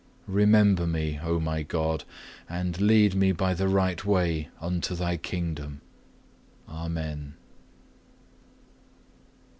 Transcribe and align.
Remember 0.25 0.87
me, 0.87 1.19
O 1.21 1.39
my 1.39 1.61
God, 1.61 2.05
and 2.49 2.81
lead 2.81 3.13
me 3.13 3.31
by 3.31 3.53
the 3.53 3.67
right 3.67 4.03
way 4.03 4.49
unto 4.59 4.95
Thy 4.95 5.15
Kingdom. 5.15 5.79
Amen. 6.67 7.35